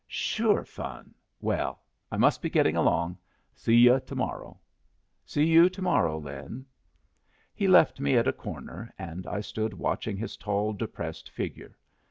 "Sure 0.07 0.65
fun! 0.65 1.13
Well, 1.41 1.83
I 2.11 2.17
must 2.17 2.41
be 2.41 2.49
getting 2.49 2.75
along. 2.75 3.19
See 3.53 3.75
yu' 3.75 3.99
to 3.99 4.15
morrow." 4.15 4.59
"See 5.27 5.45
you 5.45 5.69
to 5.69 5.81
morrow, 5.83 6.17
Lin." 6.19 6.65
He 7.53 7.67
left 7.67 7.99
me 7.99 8.17
at 8.17 8.27
a 8.27 8.33
corner, 8.33 8.91
and 8.97 9.27
I 9.27 9.41
stood 9.41 9.75
watching 9.75 10.17
his 10.17 10.37
tall, 10.37 10.73
depressed 10.73 11.29
figure. 11.29 11.77